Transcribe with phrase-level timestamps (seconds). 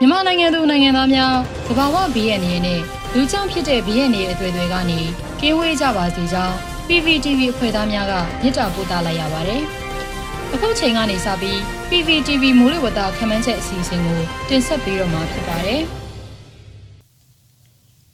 [0.00, 1.34] မြန်မာနိုင်ငံသူနိုင်ငံသားများ
[1.66, 2.80] သဘာဝဘီရဲ့အနေနဲ့
[3.14, 5.00] လူကြောင့်ဖြစ်တဲ့ဘီရဲ့နေအသွေးတွေကနေ
[5.40, 6.54] ကင်းဝေးကြပါစေကြောင်း
[6.88, 8.12] PPTV အဖွဲ့သားများက
[8.42, 9.62] မြစ်တာပို့သလိုက်ရပါတယ်။
[10.54, 15.82] အခုချိန်ကနေစပြီး PPTV မိုးလေဝသခန့်မှန်းချက်အစီအစဉ်ကိုတင်ဆက်ပေးတော့မှာဖြစ်ပါတယ်။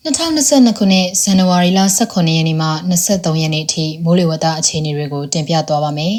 [0.05, 6.17] 2022ခုနှစ်ဇန်နဝါရီလ18ရက်နေ့မှ23ရက်နေ့ထိမိုးလေဝသအခြေအနေတွေကိုတင်ပြသွားပါမယ်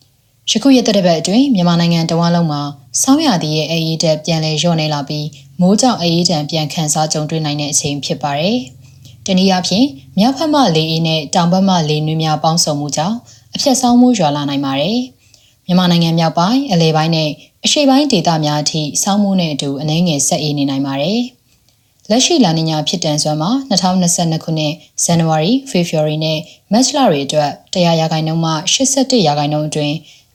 [0.50, 2.62] ။ယခုရက်တဲ့ဘက်အတွင်းမြန်မာနိုင်ငံတဝန်းလုံးမှာ
[3.00, 5.26] ဆောင်းရာသီရဲ့အရေးတက်ပြန်လည်လျော့နေလာပြီး
[5.60, 8.58] မိုးကြောင့်အရေးတံပြန်ခန်းစားကြုံတွေ့နိုင်တဲ့အချိန်ဖြစ်ပါတယ်။
[9.26, 9.86] တနည်းအားဖြင့်
[10.18, 13.16] မြောက်ဘက်မှလေအေးနဲ့တောင်ဘက်မှလေနွေးများပေါင်းစုံမှုကြောင့်
[13.54, 14.98] အပြတ်ဆောင်းမှုရွာလာနိုင်ပါတယ်။
[15.66, 17.30] မြန်မာနိုင်ငံမြောက်ပိုင်းအလဲပိုင်းနဲ့
[17.64, 21.20] အရှေ့ပိုင်းဒေသများအထိဆောင်းမှုနဲ့အတူအနှဲငယ်ဆက်အေးနေနိုင်ပါတယ်။
[22.10, 24.72] လက်ရှိလာနီညာဖြစ်တန်စွမ်းမှာ2022ခုနှစ်
[25.04, 26.38] ဇန်နဝါရီ၊ဖေဖော်ဝါရီနဲ့
[26.72, 29.94] မတ်လတွေအတွက်100ရာခိုင်နှုန်းမှ87ရာခိုင်နှုန်းအတွင်း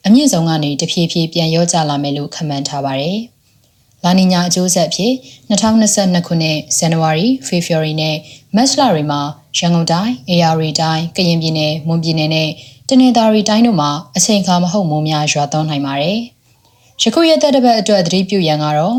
[0.10, 3.18] အမြင့်ဆုံးကနေတဖြည်းဖြည်းပြန်ရောကျလာမယ်လို့ခန့်မှန်းထားပါတယ်။
[4.04, 5.14] လာနီညာအကျိုးဆက်ဖြစ်
[5.50, 8.16] 2022ခုနှစ်ဇန်နဝါရီ၊ဖေဖော်ဝါရီနဲ့
[8.56, 9.22] မတ်လတွေမှာ
[9.58, 12.50] ရန်ကုန်တိုင်း၊အေရရီတိုင်း၊ကရင်ပြည်နယ်၊မွန်ပြည်နယ်နဲ့
[12.88, 16.20] တနင်္သာရီတိုင်းတို့မှာအချိန်အခါမဟုတ်မိုးများရွာသွန်းနိုင်ပါတယ်။
[17.02, 18.98] ယခုရက်သက်တစ်ပတ်အတွက်သတိပြုရန်ကတော့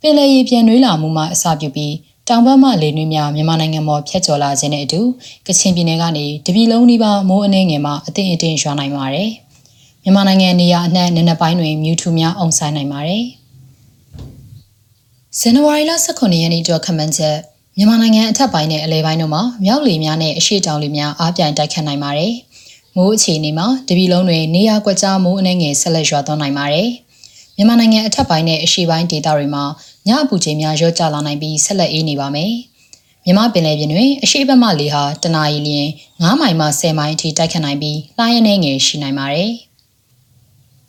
[0.00, 1.94] ပင်လယ်ရေပြန်နွေးလာမှုမှအစပြုပြီး
[2.28, 5.00] တောင်ဘက်မှလေနွေးများမြန်မာနိုင်ငံပေါ်ဖြတ်ကျော်လာခြင်းနဲ့အတူ
[5.46, 9.30] ကချင်ပြည်နယ်ကနေတပြည်လုံးနီးပါးမိုးအနေငယ်မှအထင်အထင်ရွာနိုင်ပါတယ်။
[10.04, 13.24] မြန်မာနိုင်ငံနေရာအနှံ့နံနက်ပိုင်းတွင်မြူထူများအုံဆိုင်နိုင်ပါတယ်။
[15.38, 17.36] ဇန်နဝါရီလ18ရက်နေ့အတွက်ခန့်မှန်းချက်
[17.76, 22.32] မြန်မာနိုင်ငံအထက်ပိုင်းနဲ့အလဲပိုင်းတို့မှာမြောက်လေများနဲ့အရှေ့တောင်လေများအားပြိုင်တိုက်ခတ်နိုင်ပါတယ်။
[22.96, 26.88] မိုးအခြေအနေမှာတပြည်လုံးတွင်နေရာကွက်ကြားမိုးအနှဲငယ်ဆက်လက်ရွာသွန်းနိုင်ပါတယ်။
[27.56, 29.64] မြန်မာနိုင်ငံအထက်ပိုင်းနဲ့အရှေ့ပိုင်းဒေသတွေမှာ
[30.08, 32.52] ညအပူချိန်များရော့ကျလာနိုင်ပြီးဆက်လက်အေးနေပါမယ်။
[33.24, 35.88] မြမပင်လယ်ပြင်တွင်အရှိတ်ဘက်မှလေဟာတနအီလျင်
[36.22, 39.52] 9မိုင်မှ10မိုင်အထိတိုက်ခတ်နိုင်ပြီးလှိုင်းရနေငယ်ရှိနိုင်ပါတယ်။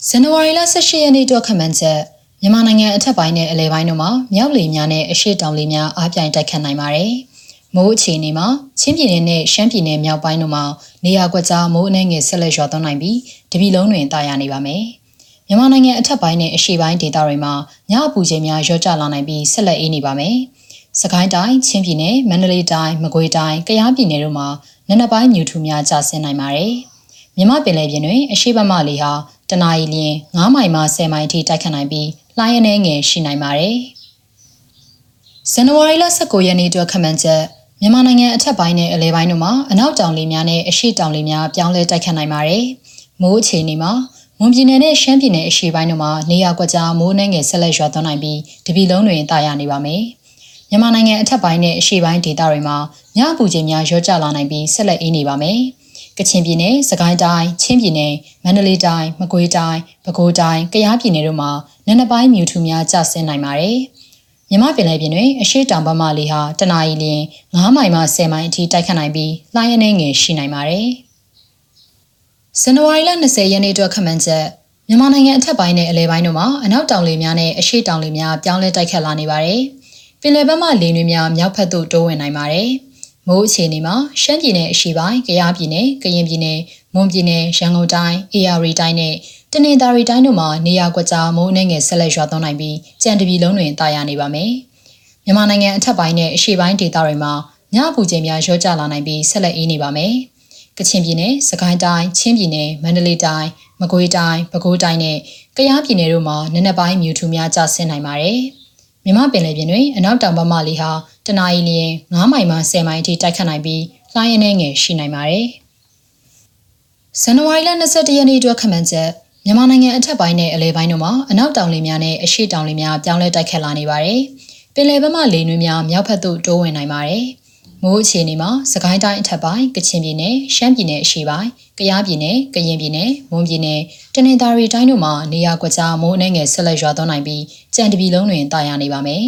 [0.08, 2.00] ဇန်နဝါရီလ18ရက်နေ့အတွက်ခန့်မှန်းချက်
[2.40, 7.12] မြန်မာနိုင်ငံအထက်ပိုင်းနဲ့အလယ်ပိုင်းတို့မှာမြောက်လေများနဲ့အရှေ့တောင်လေများအားပြိုင်တိုက်ခတ်နိုင်ပါတယ်။
[7.74, 8.46] မိုးအခြေအနေမှာ
[8.80, 10.64] ချင်းပြည်နယ်နဲ့ရှမ်းပြည်နယ်မြောက်ပိုင်းတို့မှာ
[11.04, 13.18] နေရာကွက်ကြားမိုးအနှဲငယ်ဆက်လက်ရွာသွန်းနိုင်ပြီး
[13.52, 14.82] တပြည်လုံးတွင်တာယာနေပါမယ်။
[15.48, 17.54] မြန်မာနိုင်ငံအထက်ပိုင်းနဲ့အရှေ့ပိုင်းဒေသတွေမှာ
[17.90, 20.36] ညအပူချိန်များရော့ကျလာနိုင်ပြီးဆက်လက်အေးနေပါမယ်။
[21.00, 24.48] စကိုင်းတိုင်း၊ချင်းပြည်နယ်၊မန္တလေးတိုင်း၊မကွေးတိုင်း၊ကယားပြည်နယ်တို့မှာ
[24.88, 26.74] နံနက်ပိုင်းမြူထူများကျဆင်းနိုင်ပါတယ်။
[27.36, 29.12] မြမပင်လယ်ပြင်တွင်အရှိတ်ဘက်မှလေဟာ
[29.50, 33.76] တနအီလျင်9မိုင်မှ10မိုင်အထိတိုက်ခတ်နိုင်ပြီးလှိုင်းအနေငယ်ရှိနိုင်ပါတယ်။
[35.52, 37.42] ဇန်နဝါရီလ19ရက်နေ့အတွက်ခန့်မှန်းချက်
[37.80, 42.64] မြန်မာနိုင်ငံအထက်ပိုင်းနဲ့အလဲပိုင်းတို့မှာအနောက်တောင်လေများနဲ့အရှေ့တောင်လေများပြောင်းလဲတိုက်ခတ်နိုင်ပါတယ်။
[43.22, 43.92] မိုးအခြေအနေမှာ
[44.38, 50.02] မွန်ပြည်နယ်နဲ့ရှမ်းပြည်နယ်အရှေ့ပိုင်းတို့မှာနေရာကွက်ကြားမိုးနှင်းငယ်ဆက်လက်ရွာသွန်းနိုင်ပြီးတပြည်လုံးတွင်တာယာနေပါမယ်။
[50.70, 52.76] မြန်မာနိုင်ငံအထက်ပိုင်းနဲ့အရှေ့ပိုင်းဒေသတွေမှာ
[53.16, 55.58] ညအပူချိန်များရောကျလာနိုင်ပြီးဆက်လက်အေးနေပါမယ်။
[56.18, 58.12] ကချင်ပြည်နယ်၊စကိုင်းတိုင်း၊ချင်းပြည်နယ်၊
[58.44, 61.50] မန္တလေးတိုင်း၊မကွေးတိုင်း၊ပဲခူးတိုင်း၊ကယားပြည်နယ်တို့မှာ
[61.86, 63.78] နံနက်ပိုင်းမြူထူများကျဆင်းနိုင်ပါတယ်။
[64.50, 67.22] မြမပင်လယ်ပြင်တွင်အရှိတောင်ဘက်မှလေဟာတနအီလျင်
[67.54, 70.88] 9မိုင်မှ10မိုင်အထိတိုက်ခတ်နိုင်ပြီးလှိုင်းအနေငယ်ရှိနိုင်ပါတယ်။
[72.60, 74.44] ဇန်နဝါရီလ20ရက်နေ့အတွက်ခန့်မှန်းချက်
[74.88, 79.60] မြန်မာနိုင်ငံအထက်ပိုင်းနဲ့အလဲပိုင်းတို့မှာအနောက်တောင်လေများနဲ့အရှေ့တောင်လေများပြောင်းလဲတိုက်ခတ်လာနေပါတယ်။
[80.20, 82.70] ပင်လယ်ဘက်မှလေနွေးများမြောက်ဘက်သို့တိုးဝင်နိုင်ပါတယ်။
[83.28, 86.58] မိုးအခြေအနေမှာရှမ်းပြည်နယ်အရှေ့ပိုင်း၊ကယားပြည်နယ်၊ကရင်ပြည်နယ်၊
[86.94, 89.14] မွန်ပြည်နယ်၊ရန်ကုန်တိုင်း၊အေရရီတိုင်းနဲ့
[89.52, 94.50] တနင်္သာရီတိုင်းတို့မှာနေရာကွက်ကြားမိုးနှင်းငယ်ဆက်လက်ရွာသွန်းနိုင်ပြီးကြံတပြည်လုံးတွင်တာယာနေပါမယ်။
[95.24, 97.32] မြန်မာနိုင်ငံအထက်ပိုင်းနဲ့အရှေ့ပိုင်းဒေသတွေမှာ
[97.74, 100.12] ညအပူချိန်များရောကျလာနိုင်ပြီးဆက်လက်အေးနေပါမယ်။
[100.78, 103.48] ကချင်ပြည်နယ်၊စကိုင်းတိုင်း၊ချင်းပြည်နယ်၊မန္တလေးတိုင်း၊
[103.80, 105.18] မကွေးတိုင်း၊ပဲခူးတိုင်းနဲ့
[105.56, 108.40] ကယားပြည်နယ်တို့မှာနနက်ပိုင်းမြူထူများကျဆင်းနိုင်ပါတယ်။
[109.04, 110.90] မြမပင်လယ်ပြင်တွင်အနောက်တောင်ဘက်မှလေဟာ
[111.26, 113.82] တနအီလျင်9မိုင်မှ10မိုင်အထိတိုက်ခတ်နိုင်ပြီး
[114.14, 115.46] လှိုင်းအနေငယ်ရှိနိုင်ပါတယ်။
[117.20, 119.10] ဇန်နဝါရီလ22ရက်နေ့အတွက်ခန့်မှန်းချက်
[119.44, 124.20] မြန်မာနိုင်ငံအထက်ပိုင်းနဲ့အလဲပိုင်းတို့မှာအနောက်တောင်လေများနဲ့အရှေ့တောင်လေများပြောင်းလဲတိုက်ခတ်လာနေပါတယ်။
[124.74, 127.24] ပင်လယ်ဘက်မှလေနွေးများမြောက်ဘက်သို့တိုးဝင်နိုင်ပါတယ်။
[127.82, 133.80] မိုးအခြေအနေမှာစကိုင်းတိုင်းအထက်ပိုင်းကချင်ပြည်နယ်ရှမ်းပြည်နယ်အရှေ့ပိုင်းကယားပြည်နယ်ကရင်ပြည်နယ်မွန်ပြည်နယ်
[134.14, 137.42] တနင်္သာရီတိုင်းတို့မှာနေရာကွက်ကြားမိုးအနေငယ်ဆက်လက်ရွာသွန်းနိုင်ပြီး
[137.74, 139.24] ကြံတပြည်လုံးတွင်တာယာနေပါမယ်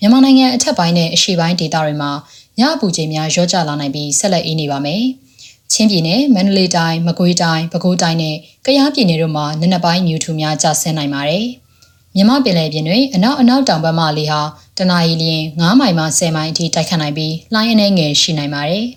[0.00, 2.10] မြန်မာနိုင်ငံအထက်ပိုင်းနဲ့အရှေ့ပိုင်းဒေသတွေမှာ
[2.58, 5.02] ညအပူချိန်များရော့ကျလာနိုင်ပြီးဆက်လက်အေးနေပါမယ်
[5.72, 8.36] ချင်းပြည်နယ်မန္တလေးတိုင်းမကွေးတိုင်းပဲခူးတိုင်းနဲ့
[8.66, 11.44] ကယားပြည်နယ်တို့မှာနနက်ပိုင်းမြူထူများကျဆင်းနိုင်ပါတယ်။
[12.14, 14.40] မြမပင်လယ်ပြင်တွင်အနောက်အနောက်တောင်ဘက်မှလေဟာ
[14.78, 18.84] တနအီလျင်9မိုင်မှ10မိုင်အထိတိုက်ခတ်နိုင်ပြီးလှိုင်းအနေငယ်ရှိနိုင်ပါတယ်။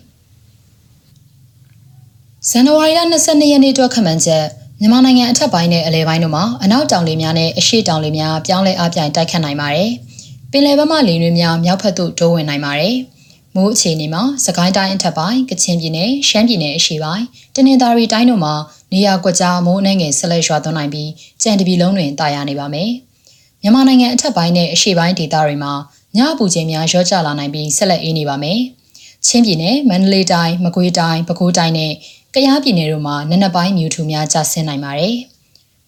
[2.48, 4.44] ဇန်နဝါရီလ22ရက်နေ့အတွက်ခန့်မှန်းချက်
[4.80, 9.90] မြန်မာနိုင်ငံအထက်ပိုင်းနဲ့အလဲပိုင်းတို့မှာအနောက်တောင်လေများနဲ့အရှေ့တောင်လေများပြောင်းလဲအပြိုင်တိုက်ခတ်နိုင်ပါတယ်။
[10.52, 12.96] ပင်လယ်ဘက်မှလေတွေများမြောက်ဘက်သို့တိုးဝင်နိုင်ပါတယ်။
[13.54, 17.24] မိုးအခြေအနေမှာစကိုင်းတိုင်းအထက်ပိုင်းကချင်ပြည်နယ်ရှမ်းပြည်နယ်အရှေ့ပိုင်း
[17.54, 18.54] တနင်္သာရီတိုင်းတို့မှာ
[18.92, 21.10] နေရာကွက်ကြားမိုးအနှဲငယ်ဆက်လက်ရွာသွန်းနိုင်ပြီး
[21.42, 22.90] ကြံတပြည်လုံးတွင်တာယာနေပါမယ်။
[23.62, 25.72] မြန်မာနိုင်ငံအထက်ပိုင်းနဲ့အရှေ့ပိုင်းဒေသတွေမှာ
[26.16, 28.60] ညအပူချိန်များရော့ကျလာနိုင်ပြီးဆက်လက်အေးနေပါမယ်။
[29.26, 31.92] ချင်းပြည်နယ်၊မန္တလေးတိုင်း၊မကွေးတိုင်း၊ပဲခူးတိုင်းနဲ့
[32.34, 35.16] ကယားပြည်နယ်တို့မှာနနက်ပိုင်းမြူထူများကျဆင်းနိုင်ပါတယ်။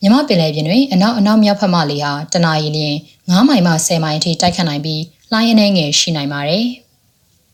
[0.02, 2.96] မြမပင်လယ်ပြင်တွင်အနောက်အနောက်မြောက်ဘက်မှလေဟာတနအီလျင်
[3.28, 5.02] 9မိုင်မှ10မိုင်အထိတိုက်ခတ်နိုင်ပြီး
[5.32, 6.66] လှိုင်းအနေငယ်ရှိနိုင်ပါတယ်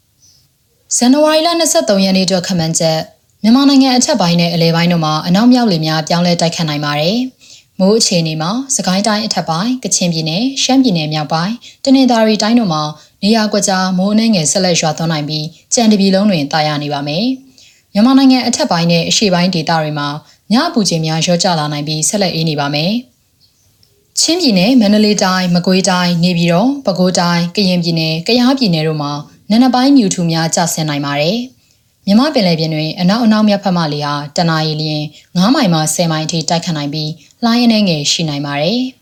[0.96, 2.98] ။ဇန်နဝါရီလ23ရက်နေ့အတွက်ခန့်မှန်းချက်
[3.42, 7.16] မြန်မာနိုင်ငံအထက်ပိုင်းနဲ့အလယ်ပိုင်းတို့မှာအနောက်မြောက်လေများပြောင်းလဲတိုက်ခတ်နိုင်ပါတယ်။
[7.80, 11.54] မိုးအခြေအနေမှာစကိုင်းတိုင်းအထက်ပိုင်းကချင်ပြည်နယ်ရှမ်းပြည်နယ်မြောက်ပိုင်း
[11.84, 12.82] တနင်္သာရီတိုင်းတို့မှာ
[13.22, 17.26] နေရာကွက်ကြားမိုးအနှဲငယ်ဆက်လက်ရွာသွန်းနိုင်ပြီးကြံတပြည်လုံးတွင်တာယာနေပါမယ်။
[17.92, 20.08] မြန်မာနိုင်ငံအထက်ပိုင်းနဲ့အရှေ့ပိုင်းဒေသတွေမှာ
[20.52, 22.92] ညအပူချိန်များရောကျလာနိုင်ပြီးဆက်လက်အေးနေပါမယ်။
[24.18, 29.12] ချင်းပြည်နယ်မန္တလေးတိုင်းမကွေးတိုင်းနေပြည်တော်ပဲခူးတိုင်းကရင်ပြည်နယ်ကယားပြည်နယ်တို့မှာ
[29.50, 31.38] နနက်ပိုင်းမြူထူများကျဆင်းနိုင်ပါတယ်။
[32.06, 35.02] မြမပင်လယ်ပြင်တွင်အနောက်အနောက်မြောက်ဘက်မှလေဟာတနအီလျင်
[35.36, 37.10] 9မိုင်မှ10မိုင်အထိတိုက်ခတ်နိုင်ပြီး
[37.44, 38.80] လှိုင်းအနှဲငယ်ရှိနိုင်ပါတယ်။